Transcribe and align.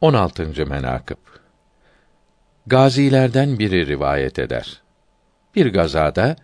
16. 0.00 0.66
menakıb 0.66 1.16
Gazilerden 2.66 3.58
biri 3.58 3.86
rivayet 3.86 4.38
eder. 4.38 4.82
Bir 5.54 5.72
gazada 5.72 6.36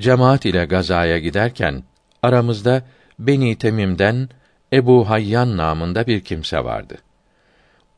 cemaat 0.00 0.46
ile 0.46 0.64
gazaya 0.64 1.18
giderken 1.18 1.82
aramızda 2.22 2.82
Beni 3.18 3.58
Temim'den 3.58 4.28
Ebu 4.72 5.10
Hayyan 5.10 5.56
namında 5.56 6.06
bir 6.06 6.20
kimse 6.20 6.64
vardı. 6.64 6.98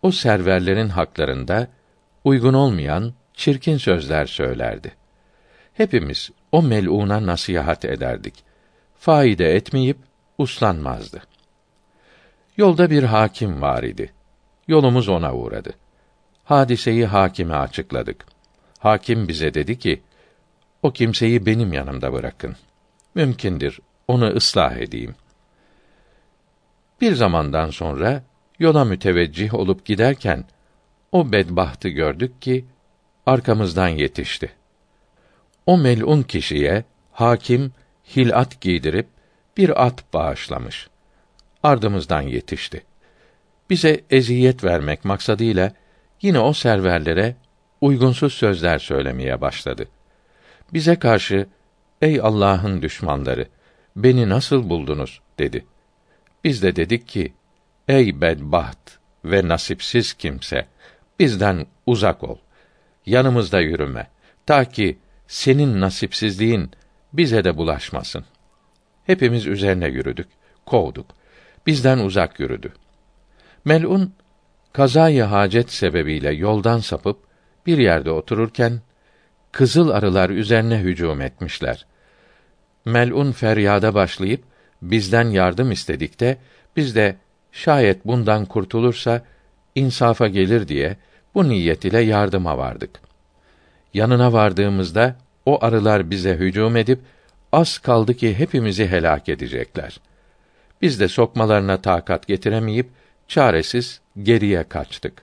O 0.02 0.10
serverlerin 0.10 0.88
haklarında 0.88 1.68
uygun 2.24 2.54
olmayan 2.54 3.14
çirkin 3.34 3.76
sözler 3.76 4.26
söylerdi. 4.26 4.92
Hepimiz 5.74 6.30
o 6.52 6.62
mel'una 6.62 7.26
nasihat 7.26 7.84
ederdik. 7.84 8.44
Faide 8.98 9.54
etmeyip 9.54 9.98
uslanmazdı. 10.38 11.22
Yolda 12.56 12.90
bir 12.90 13.02
hakim 13.02 13.62
var 13.62 13.82
idi. 13.82 14.13
Yolumuz 14.68 15.08
ona 15.08 15.34
uğradı. 15.34 15.74
Hadiseyi 16.44 17.06
hakime 17.06 17.54
açıkladık. 17.54 18.26
Hakim 18.78 19.28
bize 19.28 19.54
dedi 19.54 19.78
ki, 19.78 20.02
o 20.82 20.90
kimseyi 20.90 21.46
benim 21.46 21.72
yanımda 21.72 22.12
bırakın. 22.12 22.56
Mümkündür, 23.14 23.78
onu 24.08 24.26
ıslah 24.34 24.76
edeyim. 24.76 25.14
Bir 27.00 27.14
zamandan 27.14 27.70
sonra 27.70 28.22
yola 28.58 28.84
müteveccih 28.84 29.54
olup 29.54 29.84
giderken 29.84 30.44
o 31.12 31.32
bedbahtı 31.32 31.88
gördük 31.88 32.42
ki 32.42 32.64
arkamızdan 33.26 33.88
yetişti. 33.88 34.50
O 35.66 35.78
melun 35.78 36.22
kişiye 36.22 36.84
hakim 37.12 37.72
hilat 38.16 38.60
giydirip 38.60 39.06
bir 39.56 39.86
at 39.86 40.04
bağışlamış. 40.12 40.88
Ardımızdan 41.62 42.22
yetişti. 42.22 42.84
Bize 43.70 44.00
eziyet 44.10 44.64
vermek 44.64 45.04
maksadıyla 45.04 45.72
yine 46.22 46.38
o 46.38 46.52
serverlere 46.52 47.36
uygunsuz 47.80 48.34
sözler 48.34 48.78
söylemeye 48.78 49.40
başladı. 49.40 49.88
Bize 50.72 50.96
karşı 50.98 51.46
ey 52.02 52.20
Allah'ın 52.20 52.82
düşmanları 52.82 53.48
beni 53.96 54.28
nasıl 54.28 54.70
buldunuz 54.70 55.20
dedi. 55.38 55.66
Biz 56.44 56.62
de 56.62 56.76
dedik 56.76 57.08
ki 57.08 57.32
ey 57.88 58.20
bedbaht 58.20 58.98
ve 59.24 59.48
nasipsiz 59.48 60.12
kimse 60.12 60.66
bizden 61.18 61.66
uzak 61.86 62.24
ol. 62.24 62.38
Yanımızda 63.06 63.60
yürüme 63.60 64.10
ta 64.46 64.64
ki 64.64 64.98
senin 65.26 65.80
nasipsizliğin 65.80 66.70
bize 67.12 67.44
de 67.44 67.56
bulaşmasın. 67.56 68.24
Hepimiz 69.06 69.46
üzerine 69.46 69.88
yürüdük, 69.88 70.28
kovduk. 70.66 71.06
Bizden 71.66 71.98
uzak 71.98 72.40
yürüdü. 72.40 72.72
Melun 73.64 74.12
kazayı 74.72 75.22
hacet 75.22 75.70
sebebiyle 75.70 76.32
yoldan 76.32 76.78
sapıp 76.78 77.18
bir 77.66 77.78
yerde 77.78 78.10
otururken 78.10 78.80
kızıl 79.52 79.90
arılar 79.90 80.30
üzerine 80.30 80.78
hücum 80.78 81.20
etmişler. 81.20 81.86
Melun 82.84 83.32
feryada 83.32 83.94
başlayıp 83.94 84.42
bizden 84.82 85.30
yardım 85.30 85.72
istedikte 85.72 86.38
biz 86.76 86.96
de 86.96 87.16
şayet 87.52 88.06
bundan 88.06 88.44
kurtulursa 88.44 89.22
insafa 89.74 90.28
gelir 90.28 90.68
diye 90.68 90.96
bu 91.34 91.48
niyet 91.48 91.84
ile 91.84 92.00
yardıma 92.00 92.58
vardık. 92.58 93.00
Yanına 93.94 94.32
vardığımızda 94.32 95.16
o 95.46 95.64
arılar 95.64 96.10
bize 96.10 96.34
hücum 96.34 96.76
edip 96.76 97.00
az 97.52 97.78
kaldı 97.78 98.14
ki 98.14 98.38
hepimizi 98.38 98.86
helak 98.86 99.28
edecekler. 99.28 100.00
Biz 100.82 101.00
de 101.00 101.08
sokmalarına 101.08 101.80
takat 101.80 102.26
getiremeyip 102.26 102.90
çaresiz 103.28 104.00
geriye 104.22 104.64
kaçtık. 104.64 105.22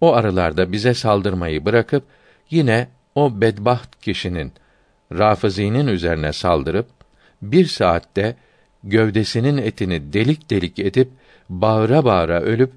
O 0.00 0.14
arılar 0.14 0.72
bize 0.72 0.94
saldırmayı 0.94 1.64
bırakıp 1.64 2.04
yine 2.50 2.88
o 3.14 3.40
bedbaht 3.40 4.00
kişinin 4.00 4.52
Rafızi'nin 5.12 5.86
üzerine 5.86 6.32
saldırıp 6.32 6.86
bir 7.42 7.66
saatte 7.66 8.36
gövdesinin 8.84 9.56
etini 9.56 10.12
delik 10.12 10.50
delik 10.50 10.78
edip 10.78 11.08
bağıra 11.48 12.04
bağıra 12.04 12.40
ölüp 12.40 12.72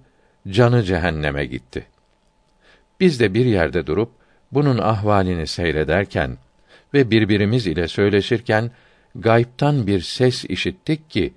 canı 0.47 0.84
cehenneme 0.84 1.46
gitti. 1.46 1.85
Biz 3.00 3.19
de 3.19 3.34
bir 3.34 3.46
yerde 3.46 3.88
durup 3.88 4.12
bunun 4.51 4.78
ahvalini 4.78 5.47
seyrederken 5.47 6.38
ve 6.94 7.12
birbirimiz 7.12 7.67
ile 7.67 7.88
söyleşirken 7.88 8.72
gaybtan 9.16 9.88
bir 9.88 10.01
ses 10.01 10.46
işittik 10.46 11.09
ki 11.09 11.34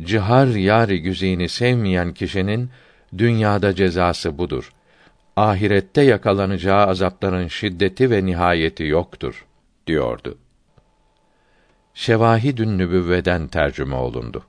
cihar 0.00 0.46
yari 0.46 1.02
güzini 1.02 1.48
sevmeyen 1.48 2.14
kişinin 2.14 2.70
dünyada 3.18 3.74
cezası 3.74 4.38
budur. 4.38 4.72
Ahirette 5.36 6.02
yakalanacağı 6.02 6.86
azapların 6.86 7.48
şiddeti 7.48 8.10
ve 8.10 8.26
nihayeti 8.26 8.84
yoktur 8.84 9.46
diyordu. 9.86 10.38
Şevahidün 11.94 12.78
Nübüvveden 12.78 13.48
tercüme 13.48 13.96
olundu. 13.96 14.44